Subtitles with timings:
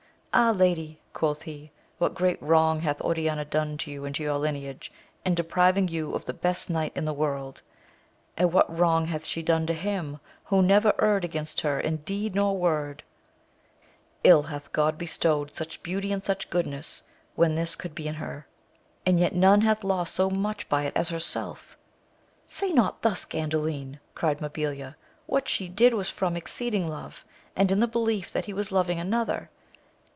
[0.33, 4.37] Ah, lady, quoth he, what great wrong hath Oriana done to you and to your
[4.37, 4.89] lineage,
[5.25, 7.61] in depriving you of the best knight in the world
[8.37, 11.97] 1 and what wrong hath she done to him, who never erred against her in
[11.97, 13.03] deed nor word!
[14.23, 17.03] Ill hath God bestowed such beauty and such goodness,
[17.35, 18.47] when this could be in her!
[19.05, 21.75] and yet none hath lost so much by it as herself!
[22.47, 23.99] Say not thus, Gandalin!
[24.15, 24.95] cried Mabilia,
[25.25, 28.97] what she did was from exceeding love, and in the belief that he was loving
[28.97, 29.49] another.